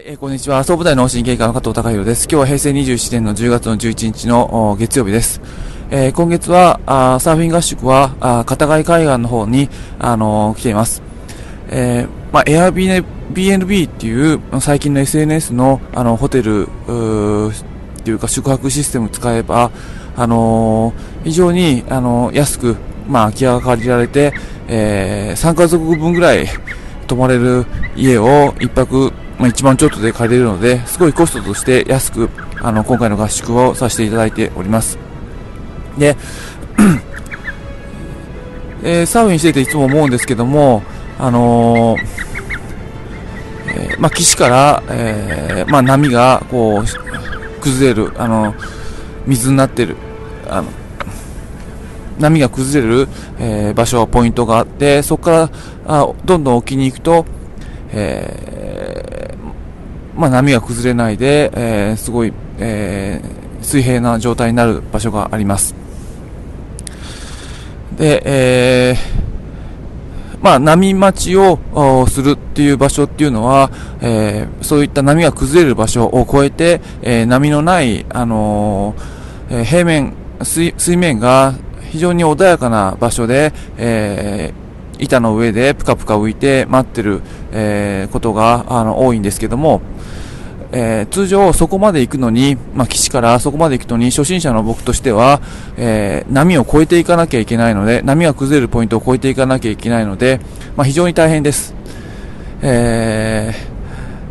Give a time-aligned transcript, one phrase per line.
[0.00, 0.62] えー、こんにちは。
[0.62, 2.28] 総武大脳神経科の加藤隆弘です。
[2.30, 5.40] 今日は平成27年の10月の11日の月曜日です。
[5.90, 9.68] えー、今月はあサーフィン合宿はあ片貝海岸の方に、
[9.98, 11.02] あのー、来ています。
[11.70, 19.72] えー、まあ、Airbnb っていう最近の SNS のあのホテルっていうか宿泊システム使えば、
[20.16, 22.76] あのー、非常に、あのー、安く、
[23.08, 24.32] まあ、空き家が借りられて、
[24.68, 26.46] えー、3家族分ぐらい
[27.08, 32.28] 泊まれる家を一泊まあ、1万ちょっとで借りれるので、すごいコストとして安く、
[32.60, 34.98] あの、今回の合宿をさせていただいております。
[35.96, 36.16] で、
[38.82, 40.82] えー、サーフィンしていていつも思うんですけども、
[41.20, 42.00] あのー、
[43.68, 48.54] えー、まあ、岸から、え、まあ、波が、こう、崩れる、あの、
[49.24, 49.96] 水になってる、
[50.48, 50.68] あの、
[52.18, 53.08] 波が崩れる、
[53.38, 55.50] えー、場所ポイントがあって、そこから
[55.86, 57.24] あどんどん沖に行くと、
[57.92, 58.48] え
[60.18, 65.76] まあ、波が崩れないで、えー、すごい、えー、水平な状態になる場所があります。
[67.96, 71.60] で、えー、まあ、波待ちを
[72.08, 73.70] するっていう場所っていうのは、
[74.00, 81.54] えー、そういった波が崩れる場所を越えて、えー、波のない、あのー、平面水、水面が
[81.90, 87.22] 非常に穏やかな場所で、えー、板の上でぷかぷか浮いて待ってる、
[87.52, 89.80] えー、ことがあの多いんですけども、
[90.72, 95.40] えー、通常そこまで行くのに、まあ、岸からそこまで行くのに初心者の僕としては、
[95.76, 100.40] えー、波を越えていかなきゃいけないので波が崩れるポイントを越えていかなきゃいけないので、
[100.76, 101.74] まあ、非常に大変です、
[102.62, 103.54] え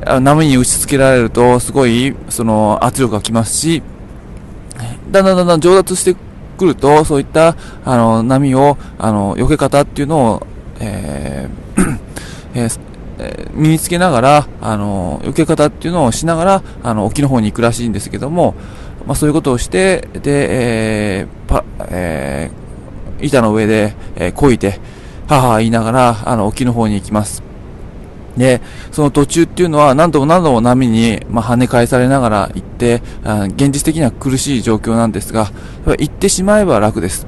[0.00, 3.82] ー、波に打ちつけられるとすごいその圧力がきますし
[5.10, 6.25] だんだんだんだん上達していく
[6.56, 10.46] くるとそういったあの波をあの避け方っていうのを、
[10.80, 11.98] えー
[12.54, 12.80] えー
[13.18, 18.54] え身につけながら、あの、受け方っていうのをしながら、あの、沖の方に行くらしいんですけども、
[19.06, 24.80] まあ、そういうことをして、で、えー、パ、えー、板の上で、えー、こいて、
[25.28, 27.45] 母言いながら、あの、沖の方に行きます。
[28.36, 28.60] で、
[28.92, 33.02] その途中っていうのは何度も何度も波に、まあ、跳ね返されながら行って、
[33.54, 35.50] 現実的には苦しい状況なんですが、
[35.86, 37.26] 行ってしまえば楽です。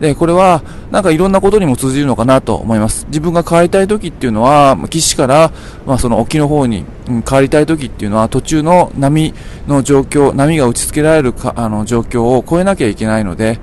[0.00, 3.06] で、これは、なんかいろんなことにも通じるのかなと思います。
[3.06, 5.52] 自分が帰りたい時っていうのは、岸から、
[5.86, 9.34] まあ、その沖の方に、うん、帰りたい時っていうのは、途中の波
[9.66, 13.60] の状況、波が打ち付けられるかあの状況を超えなきゃいけないので、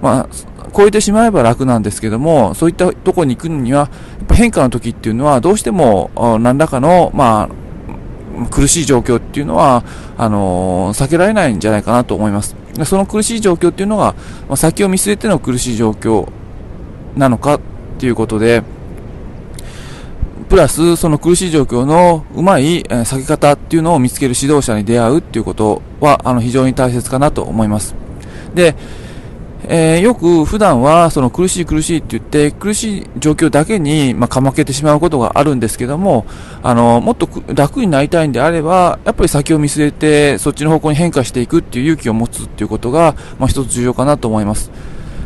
[0.00, 0.28] まあ、
[0.74, 3.90] 超えてしまえば楽なんですけども、そういったとこに行くには、
[4.32, 6.10] 変化の時っていうのは、どうしても、
[6.40, 7.62] 何らかの、まあ、
[8.50, 9.84] 苦しい状況っていうのは、
[10.16, 12.56] あの、避けられないんじゃないかなと思います。
[12.84, 14.14] その苦しい状況っていうのが、
[14.48, 16.28] まあ、先を見据えての苦しい状況
[17.16, 17.60] なのかっ
[17.98, 18.62] ていうことで、
[20.48, 27.94] プラス、その苦しい状況のうまい、避け方っていうのを見つける指導者に出会うっていうことは、あの、非常に大切かなと思います。
[28.54, 28.74] で、
[29.64, 36.26] えー、よく普段はその苦しい苦しいって言って苦しい状況だけに、まあ、かまけてしまうことがあるんですけども
[36.62, 44.70] あのもっと楽になりたいんであればやっぱり先を見据えてそっちの方向に変化していくっていう勇気を持つっていうことが、まあ、一つ重要かなと思います。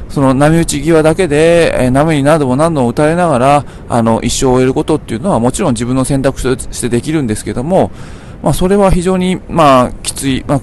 [0.09, 7.91] その波打ち際だけで、えー、波に何度も何度も打たれながらあの一生を終えることっていうのはもちろん自分の選択肢としてできるんですけども、
[8.43, 10.61] まあ、それは非常に、まあ、きつい、まあ、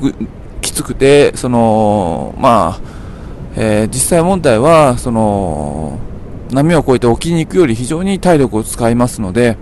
[0.62, 3.03] きつくてそのまあ
[3.56, 6.00] えー、実際問題はその
[6.52, 9.58] 波を越えて沖に行くより非常に体力を使いますので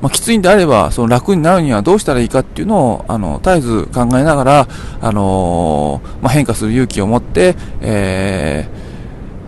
[0.00, 4.68] まあ、きついんであればその楽になるにはどうしたらいいかっていうのをあの絶えず考えながら、
[5.00, 8.79] あのー、まあ、変化する勇気を持って、えー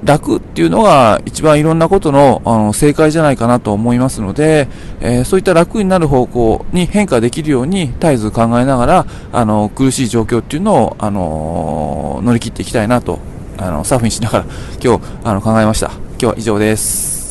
[0.05, 4.69] 楽っていうのが一番いろんなことのあの正解じゃないかなと思いますので、
[5.01, 13.21] えー、そういった楽になる方向に変化できるように絶えず考えながらあの苦しい状況っていうのを、あの乗り切っていきたいなと
[13.59, 14.45] あのサーフィンしながら
[14.83, 15.91] 今日あの考えました。
[16.13, 17.22] 今日は以上です。